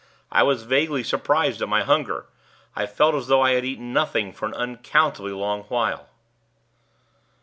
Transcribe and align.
I 0.31 0.41
was 0.41 0.63
vaguely 0.63 1.03
surprised 1.03 1.61
at 1.61 1.69
my 1.69 1.83
hunger. 1.83 2.25
I 2.75 2.87
felt 2.87 3.13
as 3.13 3.27
though 3.27 3.41
I 3.43 3.51
had 3.51 3.63
eaten 3.63 3.93
nothing 3.93 4.33
for 4.33 4.47
an 4.47 4.53
uncountably 4.55 5.31
long 5.31 5.61
while. 5.65 6.09